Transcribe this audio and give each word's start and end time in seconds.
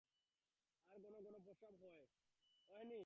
আর 0.91 0.97
ঘন 0.99 1.15
ঘন 1.23 1.35
প্রস্রাব 1.45 1.73
হয়। 1.81 2.03